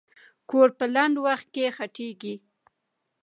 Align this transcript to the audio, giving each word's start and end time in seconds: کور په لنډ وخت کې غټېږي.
کور 0.49 0.69
په 0.77 0.85
لنډ 0.95 1.15
وخت 1.25 1.47
کې 1.55 1.65
غټېږي. 1.77 2.35